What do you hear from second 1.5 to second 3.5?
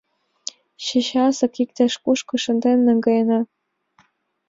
иктаж-кушко шынден наҥгаена.